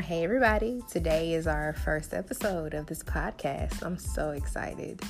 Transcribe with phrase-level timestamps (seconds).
[0.00, 0.80] Hey, everybody.
[0.88, 3.82] Today is our first episode of this podcast.
[3.82, 5.02] I'm so excited.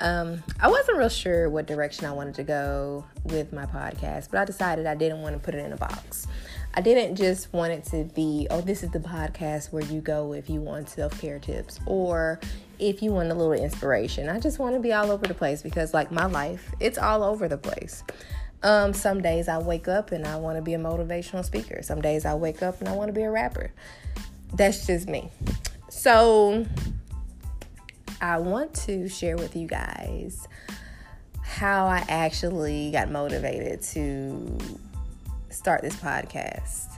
[0.00, 4.40] Um, I wasn't real sure what direction I wanted to go with my podcast, but
[4.40, 6.26] I decided I didn't want to put it in a box.
[6.74, 10.32] I didn't just want it to be, oh, this is the podcast where you go
[10.32, 12.40] if you want self care tips or
[12.80, 14.28] if you want a little inspiration.
[14.28, 17.22] I just want to be all over the place because, like my life, it's all
[17.22, 18.02] over the place.
[18.64, 21.82] Um, some days I wake up and I want to be a motivational speaker.
[21.82, 23.70] Some days I wake up and I want to be a rapper.
[24.54, 25.30] That's just me.
[25.88, 26.66] So,
[28.20, 30.46] I want to share with you guys
[31.42, 34.58] how I actually got motivated to
[35.50, 36.90] start this podcast.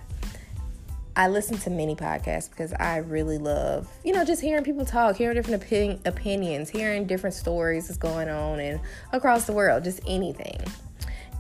[1.17, 5.17] I listen to many podcasts because I really love, you know, just hearing people talk,
[5.17, 8.81] hearing different opin- opinions, hearing different stories that's going on and
[9.13, 10.61] across the world, just anything.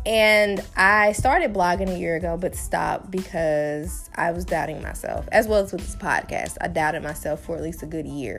[0.06, 5.48] And I started blogging a year ago, but stopped because I was doubting myself, as
[5.48, 6.56] well as with this podcast.
[6.60, 8.38] I doubted myself for at least a good year.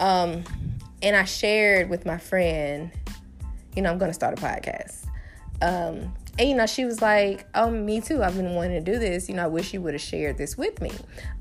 [0.00, 0.42] Um,
[1.00, 2.90] and I shared with my friend,
[3.76, 5.06] you know, I'm going to start a podcast.
[5.62, 8.22] Um, and you know, she was like, "Oh, me too.
[8.22, 9.28] I've been wanting to do this.
[9.28, 10.90] You know, I wish you would have shared this with me."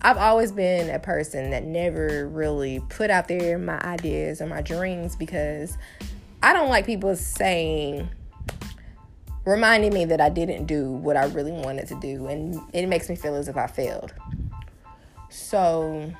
[0.01, 4.61] I've always been a person that never really put out there my ideas or my
[4.61, 5.77] dreams because
[6.43, 8.09] I don't like people saying
[9.45, 13.09] reminding me that I didn't do what I really wanted to do, and it makes
[13.09, 14.13] me feel as if I failed.
[15.29, 16.11] So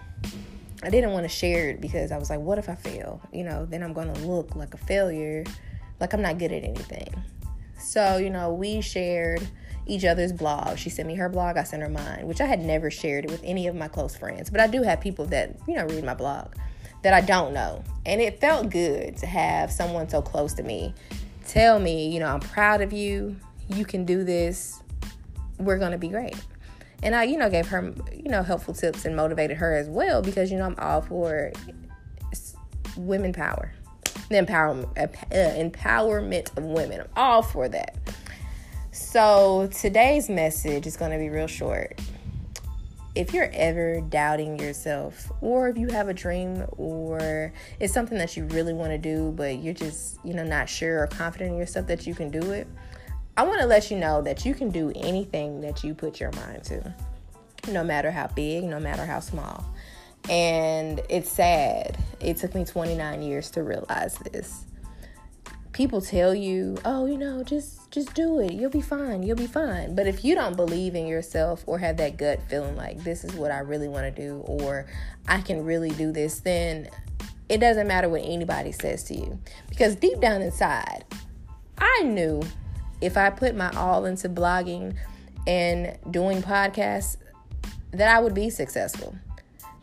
[0.83, 3.21] I didn't want to share it because I was like, what if I fail?
[3.31, 5.43] You know, then I'm going to look like a failure,
[5.99, 7.13] like I'm not good at anything.
[7.77, 9.47] So, you know, we shared
[9.85, 10.77] each other's blog.
[10.77, 13.31] She sent me her blog, I sent her mine, which I had never shared it
[13.31, 14.49] with any of my close friends.
[14.49, 16.53] But I do have people that, you know, read my blog
[17.03, 17.83] that I don't know.
[18.05, 20.93] And it felt good to have someone so close to me
[21.45, 23.35] tell me, you know, I'm proud of you.
[23.69, 24.81] You can do this.
[25.57, 26.35] We're going to be great.
[27.03, 30.21] And I, you know, gave her, you know, helpful tips and motivated her as well
[30.21, 31.51] because, you know, I'm all for
[32.95, 33.73] women power,
[34.29, 37.01] the empowerment, uh, empowerment of women.
[37.01, 37.95] I'm all for that.
[38.91, 41.99] So today's message is going to be real short
[43.15, 48.37] if you're ever doubting yourself or if you have a dream or it's something that
[48.37, 51.57] you really want to do but you're just you know not sure or confident in
[51.57, 52.67] yourself that you can do it
[53.35, 56.31] i want to let you know that you can do anything that you put your
[56.31, 56.93] mind to
[57.69, 59.65] no matter how big no matter how small.
[60.29, 61.97] And it's sad.
[62.19, 64.65] It took me 29 years to realize this
[65.73, 68.53] people tell you, "Oh, you know, just just do it.
[68.53, 69.23] You'll be fine.
[69.23, 72.75] You'll be fine." But if you don't believe in yourself or have that gut feeling
[72.75, 74.85] like this is what I really want to do or
[75.27, 76.89] I can really do this, then
[77.49, 79.39] it doesn't matter what anybody says to you.
[79.69, 81.03] Because deep down inside,
[81.77, 82.41] I knew
[83.01, 84.95] if I put my all into blogging
[85.47, 87.17] and doing podcasts
[87.91, 89.15] that I would be successful.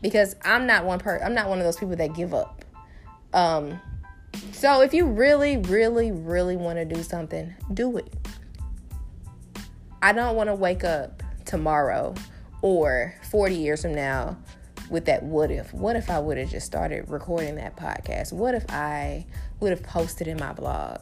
[0.01, 2.63] Because I'm not one per I'm not one of those people that give up.
[3.33, 3.79] Um
[4.59, 8.13] so if you really, really, really want to do something, do it.
[10.01, 12.13] I don't want to wake up tomorrow
[12.61, 14.37] or 40 years from now
[14.89, 15.73] with that what if.
[15.73, 18.33] What if I would have just started recording that podcast?
[18.33, 19.25] What if I
[19.59, 20.99] would have posted in my blog?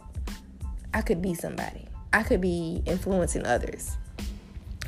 [0.94, 1.88] I could be somebody.
[2.14, 3.98] I could be influencing others.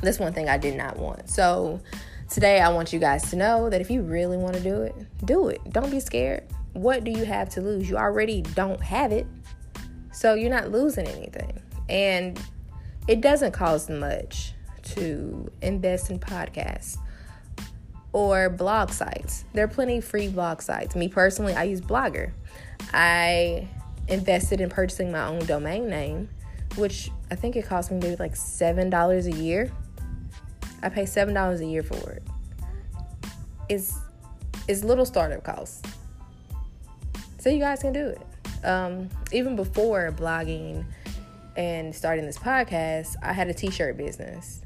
[0.02, 1.28] That's one thing I did not want.
[1.28, 1.80] So
[2.28, 4.94] today I want you guys to know that if you really want to do it,
[5.24, 5.60] do it.
[5.72, 7.88] Don't be scared what do you have to lose?
[7.88, 9.26] You already don't have it.
[10.12, 11.60] So you're not losing anything.
[11.88, 12.40] And
[13.08, 16.98] it doesn't cost much to invest in podcasts
[18.12, 19.44] or blog sites.
[19.52, 20.94] There are plenty of free blog sites.
[20.96, 22.32] Me personally, I use Blogger.
[22.92, 23.68] I
[24.08, 26.28] invested in purchasing my own domain name,
[26.76, 29.70] which I think it cost me maybe like $7 a year.
[30.82, 32.22] I pay $7 a year for it.
[33.68, 33.96] It's,
[34.66, 35.82] it's little startup costs
[37.40, 38.22] so you guys can do it.
[38.64, 40.84] Um, even before blogging
[41.56, 44.60] and starting this podcast, I had a t-shirt business.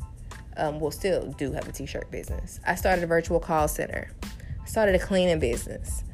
[0.57, 2.61] Um, well, still do have a t-shirt business.
[2.67, 4.11] I started a virtual call center.
[4.25, 6.05] I started a cleaning business.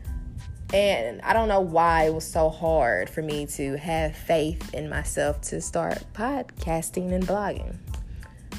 [0.73, 4.89] And I don't know why it was so hard for me to have faith in
[4.89, 7.77] myself to start podcasting and blogging.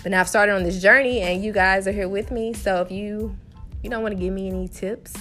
[0.03, 2.53] But now I've started on this journey and you guys are here with me.
[2.53, 3.37] So if you
[3.81, 5.15] you don't want to give me any tips,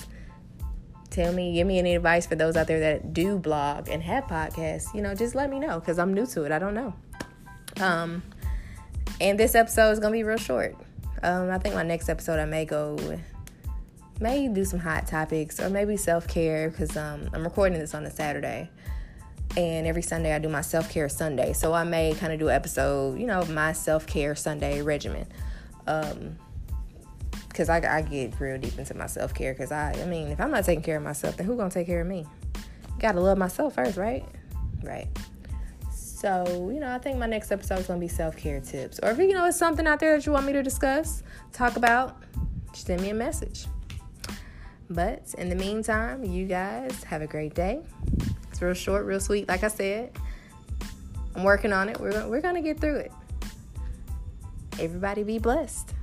[1.11, 4.25] tell me, give me any advice for those out there that do blog and have
[4.25, 4.95] podcasts.
[4.95, 6.53] You know, just let me know because I'm new to it.
[6.53, 6.95] I don't know.
[7.81, 8.23] Um,
[9.21, 10.77] and this episode is gonna be real short.
[11.23, 12.97] Um, I think my next episode I may go,
[14.21, 18.05] may do some hot topics or maybe self care because um, I'm recording this on
[18.07, 18.71] a Saturday.
[19.57, 21.53] And every Sunday I do my self care Sunday.
[21.53, 25.27] So I may kind of do an episode, you know, my self care Sunday regimen.
[25.87, 26.37] Um,
[27.51, 29.53] because I, I get real deep into my self care.
[29.53, 31.87] Because I, I mean, if I'm not taking care of myself, then who gonna take
[31.87, 32.27] care of me?
[32.99, 34.25] Gotta love myself first, right?
[34.83, 35.09] Right.
[35.93, 39.01] So, you know, I think my next episode is gonna be self care tips.
[39.03, 41.77] Or if you know it's something out there that you want me to discuss, talk
[41.77, 42.23] about,
[42.73, 43.67] send me a message.
[44.89, 47.81] But in the meantime, you guys have a great day.
[48.51, 49.49] It's real short, real sweet.
[49.49, 50.13] Like I said,
[51.35, 52.01] I'm working on it.
[52.01, 53.13] We're, we're gonna get through it.
[54.79, 55.95] Everybody be blessed.